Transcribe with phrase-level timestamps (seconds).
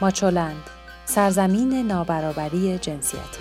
[0.00, 0.62] ماچولند
[1.04, 3.40] سرزمین نابرابری جنسیتی.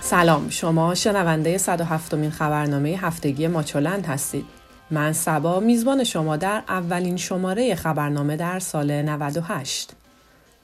[0.00, 4.44] سلام شما شنونده 107 مین خبرنامه هفتگی ماچولند هستید.
[4.90, 9.92] من سبا میزبان شما در اولین شماره خبرنامه در سال 98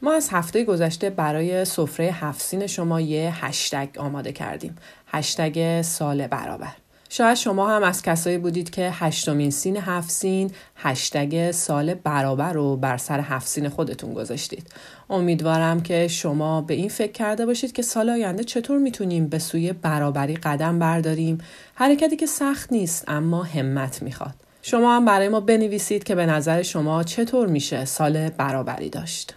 [0.03, 4.77] ما از هفته گذشته برای سفره هفسین شما یه هشتگ آماده کردیم.
[5.07, 6.86] هشتگ سال برابر.
[7.09, 12.77] شاید شما هم از کسایی بودید که هشتمین سین هفت سین هشتگ سال برابر رو
[12.77, 14.71] بر سر هفت سین خودتون گذاشتید.
[15.11, 19.73] امیدوارم که شما به این فکر کرده باشید که سال آینده چطور می‌تونیم به سوی
[19.73, 21.39] برابری قدم برداریم
[21.75, 24.35] حرکتی که سخت نیست اما همت می‌خواد.
[24.63, 29.36] شما هم برای ما بنویسید که به نظر شما چطور میشه سال برابری داشت.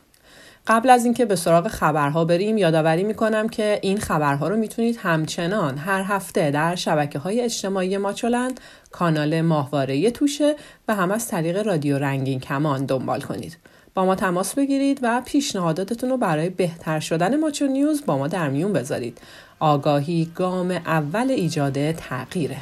[0.70, 5.78] قبل از اینکه به سراغ خبرها بریم یادآوری می‌کنم که این خبرها رو می‌تونید همچنان
[5.78, 8.60] هر هفته در شبکه های اجتماعی ماچولند
[8.92, 10.56] کانال ماهواره توشه
[10.88, 13.58] و هم از طریق رادیو رنگین کمان دنبال کنید.
[13.94, 18.50] با ما تماس بگیرید و پیشنهاداتتون رو برای بهتر شدن ماچو نیوز با ما در
[18.50, 19.18] میون بذارید.
[19.60, 22.58] آگاهی گام اول ایجاد تغییره.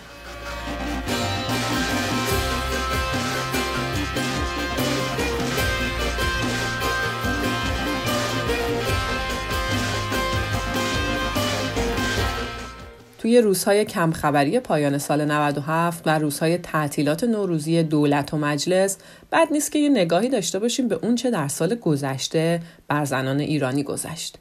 [13.28, 18.98] توی روزهای کمخبری پایان سال 97 و روزهای تعطیلات نوروزی دولت و مجلس
[19.32, 23.40] بد نیست که یه نگاهی داشته باشیم به اون چه در سال گذشته بر زنان
[23.40, 24.38] ایرانی گذشت.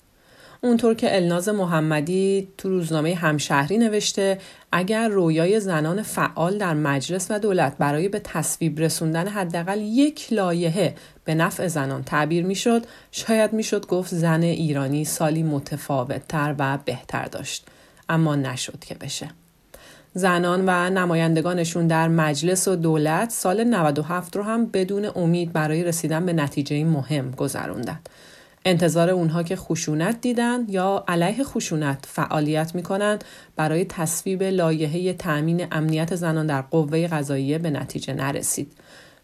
[0.60, 4.38] اونطور که الناز محمدی تو روزنامه همشهری نوشته
[4.72, 10.94] اگر رویای زنان فعال در مجلس و دولت برای به تصویب رسوندن حداقل یک لایحه
[11.24, 17.66] به نفع زنان تعبیر می‌شد شاید می‌شد گفت زن ایرانی سالی متفاوتتر و بهتر داشت
[18.08, 19.28] اما نشد که بشه.
[20.14, 26.26] زنان و نمایندگانشون در مجلس و دولت سال 97 رو هم بدون امید برای رسیدن
[26.26, 27.98] به نتیجه مهم گذروندن.
[28.64, 33.24] انتظار اونها که خشونت دیدن یا علیه خشونت فعالیت می‌کنند
[33.56, 38.72] برای تصویب لایحه تأمین امنیت زنان در قوه قضاییه به نتیجه نرسید.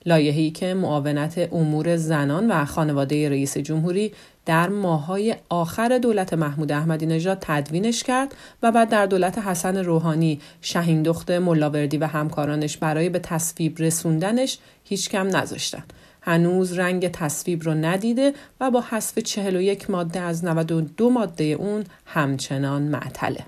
[0.07, 4.13] لایحه‌ای که معاونت امور زنان و خانواده رئیس جمهوری
[4.47, 10.41] در ماهای آخر دولت محمود احمدی نژاد تدوینش کرد و بعد در دولت حسن روحانی
[10.61, 15.85] شهین دخت ملاوردی و همکارانش برای به تصویب رسوندنش هیچ کم نذاشتن.
[16.23, 22.83] هنوز رنگ تصویب رو ندیده و با حذف 41 ماده از 92 ماده اون همچنان
[22.83, 23.45] معطله.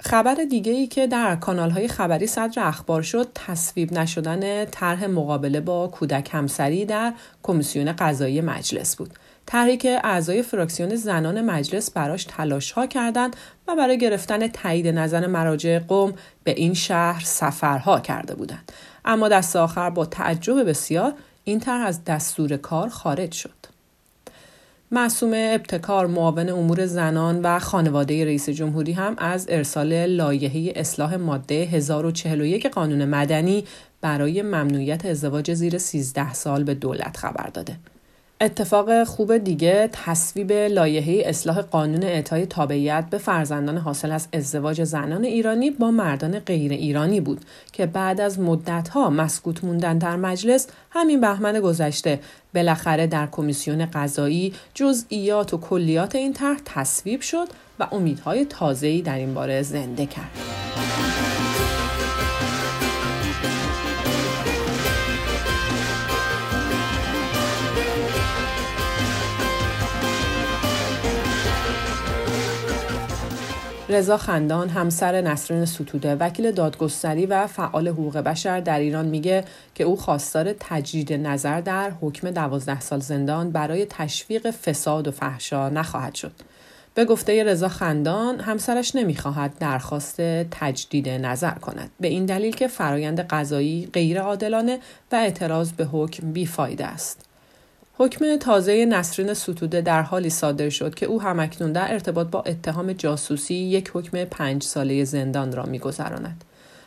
[0.00, 5.60] خبر دیگه ای که در کانال های خبری صدر اخبار شد تصویب نشدن طرح مقابله
[5.60, 7.12] با کودک همسری در
[7.42, 9.10] کمیسیون قضایی مجلس بود.
[9.46, 13.36] طرحی که اعضای فراکسیون زنان مجلس براش تلاش ها کردند
[13.68, 16.14] و برای گرفتن تایید نظر مراجع قوم
[16.44, 18.72] به این شهر سفرها کرده بودند.
[19.04, 21.12] اما دست آخر با تعجب بسیار
[21.44, 23.72] این طرح از دستور کار خارج شد.
[24.90, 31.54] معصوم ابتکار معاون امور زنان و خانواده رئیس جمهوری هم از ارسال لایحه اصلاح ماده
[31.54, 33.64] 1041 قانون مدنی
[34.00, 37.76] برای ممنوعیت ازدواج زیر 13 سال به دولت خبر داده.
[38.42, 45.24] اتفاق خوب دیگه تصویب لایحه اصلاح قانون اعطای تابعیت به فرزندان حاصل از ازدواج زنان
[45.24, 47.40] ایرانی با مردان غیر ایرانی بود
[47.72, 52.20] که بعد از مدتها مسکوت موندن در مجلس همین بهمن گذشته
[52.54, 57.48] بالاخره در کمیسیون قضایی جزئیات و کلیات این طرح تصویب شد
[57.78, 61.31] و امیدهای تازه‌ای در این باره زنده کرد.
[73.92, 79.44] رضا خندان همسر نسرین ستوده وکیل دادگستری و فعال حقوق بشر در ایران میگه
[79.74, 85.68] که او خواستار تجدید نظر در حکم دوازده سال زندان برای تشویق فساد و فحشا
[85.68, 86.32] نخواهد شد.
[86.94, 90.20] به گفته رضا خندان همسرش نمی‌خواهد درخواست
[90.50, 94.78] تجدید نظر کند به این دلیل که فرایند قضایی غیر عادلانه
[95.12, 97.31] و اعتراض به حکم بیفایده است.
[97.94, 102.92] حکم تازه نسرین ستوده در حالی صادر شد که او همکنون در ارتباط با اتهام
[102.92, 106.44] جاسوسی یک حکم پنج ساله زندان را میگذراند.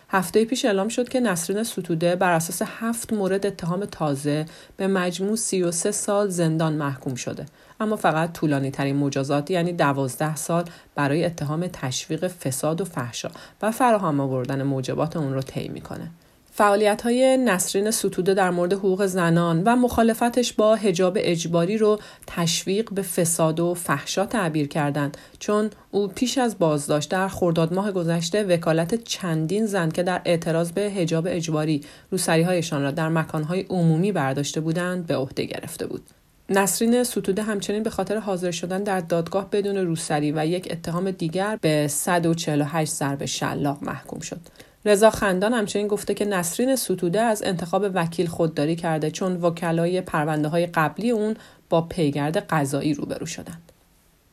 [0.09, 4.45] هفته پیش اعلام شد که نسرین ستوده بر اساس هفت مورد اتهام تازه
[4.77, 7.45] به مجموع 33 سال زندان محکوم شده
[7.79, 10.63] اما فقط طولانی ترین مجازات یعنی دوازده سال
[10.95, 13.31] برای اتهام تشویق فساد و فحشا
[13.61, 16.11] و فراهم آوردن موجبات اون رو طی می‌کنه
[16.57, 22.93] فعالیت های نسرین ستوده در مورد حقوق زنان و مخالفتش با هجاب اجباری رو تشویق
[22.93, 28.43] به فساد و فحشا تعبیر کردند چون او پیش از بازداشت در خرداد ماه گذشته
[28.43, 31.81] وکالت چندین زن که در اعتراض به هجاب اجباری
[32.11, 36.01] روسریهایشان را در مکانهای عمومی برداشته بودند به عهده گرفته بود.
[36.49, 41.57] نسرین ستوده همچنین به خاطر حاضر شدن در دادگاه بدون روسری و یک اتهام دیگر
[41.61, 44.39] به 148 ضرب شلاق محکوم شد.
[44.85, 50.47] رضا خندان همچنین گفته که نسرین ستوده از انتخاب وکیل خودداری کرده چون وکلای پرونده
[50.47, 51.35] های قبلی اون
[51.69, 53.71] با پیگرد قضایی روبرو شدند.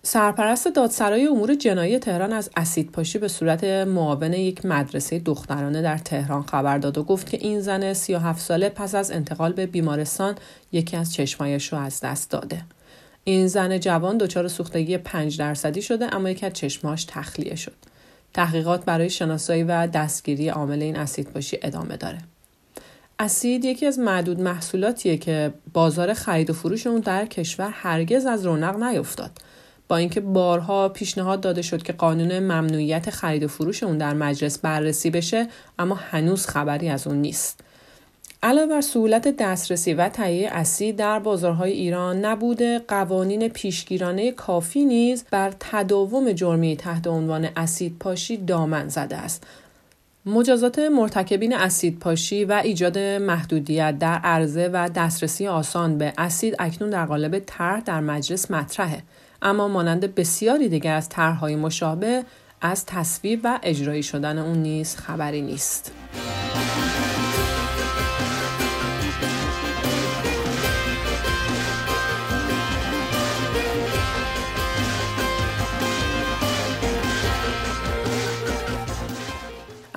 [0.02, 5.98] سرپرست دادسرای امور جنایی تهران از اسید پاشی به صورت معاون یک مدرسه دخترانه در
[5.98, 10.34] تهران خبر داد و گفت که این زن 37 ساله پس از انتقال به بیمارستان
[10.72, 12.62] یکی از چشمایش رو از دست داده.
[13.24, 17.91] این زن جوان دچار سوختگی 5 درصدی شده اما یکی از چشماش تخلیه شد.
[18.34, 22.18] تحقیقات برای شناسایی و دستگیری عامل این اسید باشی ادامه داره.
[23.18, 28.46] اسید یکی از معدود محصولاتیه که بازار خرید و فروش اون در کشور هرگز از
[28.46, 29.30] رونق نیفتاد.
[29.88, 34.58] با اینکه بارها پیشنهاد داده شد که قانون ممنوعیت خرید و فروش اون در مجلس
[34.58, 37.60] بررسی بشه اما هنوز خبری از اون نیست.
[38.44, 45.24] علاوه بر سهولت دسترسی و تهیه اسید در بازارهای ایران نبوده قوانین پیشگیرانه کافی نیز
[45.30, 49.46] بر تداوم جرمی تحت عنوان اسید پاشی دامن زده است
[50.26, 56.90] مجازات مرتکبین اسید پاشی و ایجاد محدودیت در عرضه و دسترسی آسان به اسید اکنون
[56.90, 59.02] در قالب طرح در مجلس مطرحه
[59.42, 62.24] اما مانند بسیاری دیگر از طرحهای مشابه
[62.60, 65.92] از تصویب و اجرایی شدن اون نیز خبری نیست.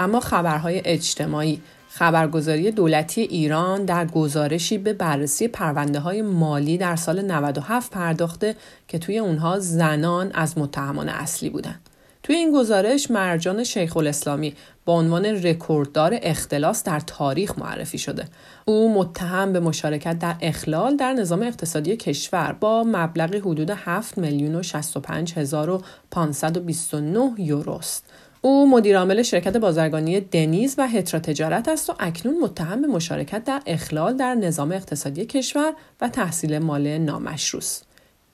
[0.06, 7.22] اما خبرهای اجتماعی خبرگزاری دولتی ایران در گزارشی به بررسی پرونده های مالی در سال
[7.22, 8.56] 97 پرداخته
[8.88, 11.90] که توی اونها زنان از متهمان اصلی بودند.
[12.24, 14.54] توی این گزارش مرجان شیخ الاسلامی
[14.86, 18.26] با عنوان رکورددار اختلاس در تاریخ معرفی شده.
[18.66, 24.56] او متهم به مشارکت در اخلال در نظام اقتصادی کشور با مبلغی حدود 7 میلیون
[24.56, 25.82] و 65 هزار و
[26.12, 28.04] 529 یوروست.
[28.46, 33.62] او مدیرعامل شرکت بازرگانی دنیز و هترا تجارت است و اکنون متهم به مشارکت در
[33.66, 37.62] اخلال در نظام اقتصادی کشور و تحصیل مال نامشروع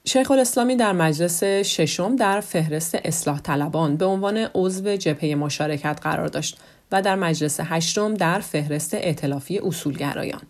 [0.06, 6.28] شیخ الاسلامی در مجلس ششم در فهرست اصلاح طلبان به عنوان عضو جبهه مشارکت قرار
[6.28, 6.58] داشت
[6.92, 10.42] و در مجلس هشتم در فهرست ائتلافی اصولگرایان.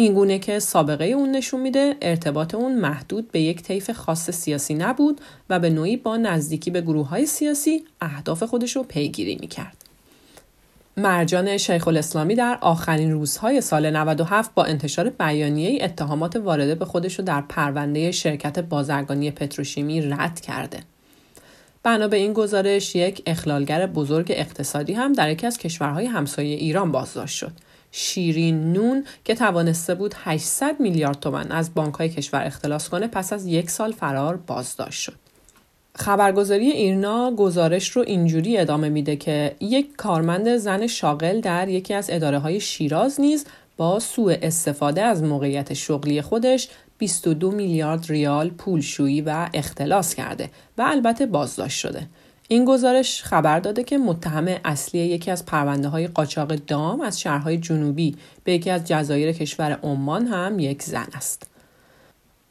[0.00, 4.74] این گونه که سابقه اون نشون میده ارتباط اون محدود به یک طیف خاص سیاسی
[4.74, 5.20] نبود
[5.50, 9.76] و به نوعی با نزدیکی به گروه های سیاسی اهداف خودش رو پیگیری می‌کرد.
[10.96, 17.18] مرجان شیخ الاسلامی در آخرین روزهای سال 97 با انتشار بیانیه اتهامات وارده به خودش
[17.18, 20.80] رو در پرونده شرکت بازرگانی پتروشیمی رد کرده.
[21.82, 26.92] بنا به این گزارش یک اخلالگر بزرگ اقتصادی هم در یکی از کشورهای همسایه ایران
[26.92, 27.52] بازداشت شد.
[27.92, 33.32] شیرین نون که توانسته بود 800 میلیارد تومن از بانک های کشور اختلاس کنه پس
[33.32, 35.14] از یک سال فرار بازداشت شد.
[35.94, 42.10] خبرگزاری ایرنا گزارش رو اینجوری ادامه میده که یک کارمند زن شاغل در یکی از
[42.10, 43.46] اداره های شیراز نیز
[43.76, 50.82] با سوء استفاده از موقعیت شغلی خودش 22 میلیارد ریال پولشویی و اختلاس کرده و
[50.82, 52.06] البته بازداشت شده.
[52.52, 57.58] این گزارش خبر داده که متهم اصلی یکی از پرونده های قاچاق دام از شهرهای
[57.58, 61.50] جنوبی به یکی از جزایر کشور عمان هم یک زن است.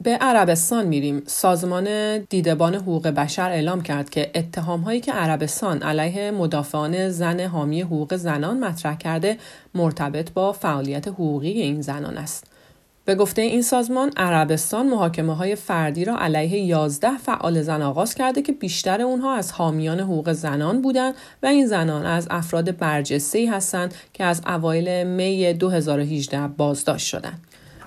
[0.02, 1.22] به عربستان میریم.
[1.26, 7.82] سازمان دیدبان حقوق بشر اعلام کرد که اتهام هایی که عربستان علیه مدافعان زن حامی
[7.82, 9.36] حقوق زنان مطرح کرده
[9.74, 12.46] مرتبط با فعالیت حقوقی این زنان است.
[13.04, 18.42] به گفته این سازمان عربستان محاکمه های فردی را علیه 11 فعال زن آغاز کرده
[18.42, 23.94] که بیشتر اونها از حامیان حقوق زنان بودند و این زنان از افراد برجسته هستند
[24.12, 27.40] که از اوایل می 2018 بازداشت شدند.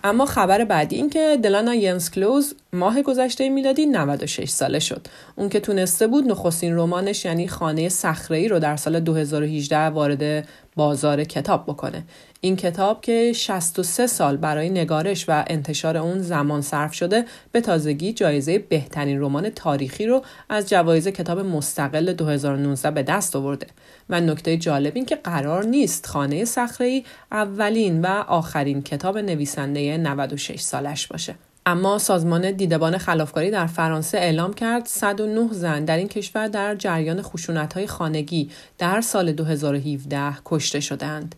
[0.03, 5.07] اما خبر بعدی این که دلانا ینس کلوز ماه گذشته میلادی 96 ساله شد.
[5.35, 11.23] اون که تونسته بود نخستین رمانش یعنی خانه صخره رو در سال 2018 وارد بازار
[11.23, 12.03] کتاب بکنه.
[12.41, 18.13] این کتاب که 63 سال برای نگارش و انتشار اون زمان صرف شده به تازگی
[18.13, 23.67] جایزه بهترین رمان تاریخی رو از جوایز کتاب مستقل 2019 به دست آورده
[24.09, 30.59] و نکته جالب این که قرار نیست خانه صخره اولین و آخرین کتاب نویسنده 96
[30.59, 31.35] سالش باشه.
[31.65, 37.21] اما سازمان دیدبان خلافکاری در فرانسه اعلام کرد 109 زن در این کشور در جریان
[37.21, 41.35] خشونت‌های خانگی در سال 2017 کشته شدند.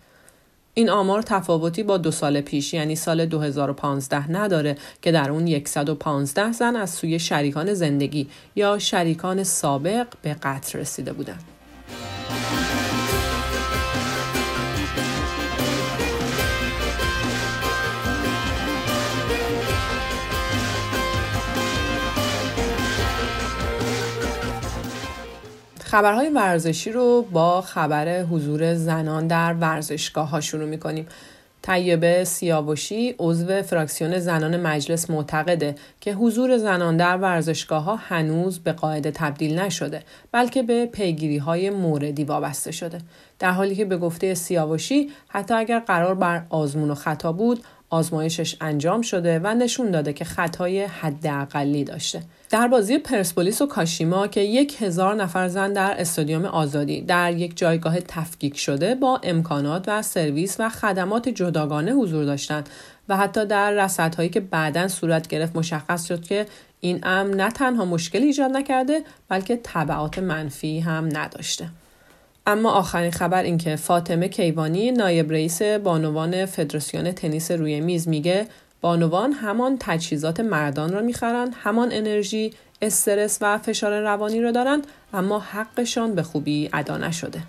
[0.74, 6.52] این آمار تفاوتی با دو سال پیش یعنی سال 2015 نداره که در اون 115
[6.52, 11.44] زن از سوی شریکان زندگی یا شریکان سابق به قتل رسیده بودند.
[25.96, 31.08] خبرهای ورزشی رو با خبر حضور زنان در ورزشگاه ها شروع می کنیم.
[31.62, 38.72] طیبه سیاوشی عضو فراکسیون زنان مجلس معتقده که حضور زنان در ورزشگاه ها هنوز به
[38.72, 42.98] قاعده تبدیل نشده بلکه به پیگیری های موردی وابسته شده
[43.40, 48.58] در حالی که به گفته سیاوشی حتی اگر قرار بر آزمون و خطا بود آزمایشش
[48.62, 54.42] انجام شده و نشون داده که خطای حداقلی داشته در بازی پرسپولیس و کاشیما که
[54.42, 60.02] یک هزار نفر زن در استادیوم آزادی در یک جایگاه تفکیک شده با امکانات و
[60.02, 62.70] سرویس و خدمات جداگانه حضور داشتند
[63.10, 66.46] و حتی در رصدهایی که بعدا صورت گرفت مشخص شد که
[66.80, 71.70] این امر نه تنها مشکل ایجاد نکرده بلکه تبعات منفی هم نداشته.
[72.48, 78.48] اما آخرین خبر این که فاطمه کیوانی نایب رئیس بانوان فدراسیون تنیس روی میز میگه
[78.82, 85.40] بانوان همان تجهیزات مردان را می‌خرند همان انرژی استرس و فشار روانی را دارند اما
[85.40, 87.42] حقشان به خوبی ادا نشده.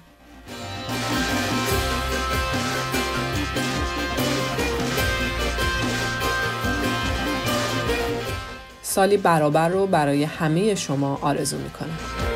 [8.83, 12.36] سالی برابر رو برای همه شما آرزو می‌کنم.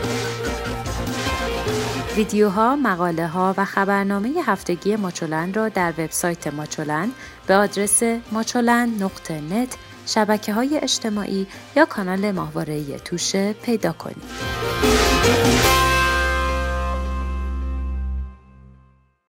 [2.21, 7.11] ویدیوها، مقاله ها و خبرنامه هفتگی ماچولن را در وبسایت ماچولن
[7.47, 11.47] به آدرس ماچولن نقطه نت شبکه های اجتماعی
[11.77, 15.80] یا کانال ماهواره توشه پیدا کنید.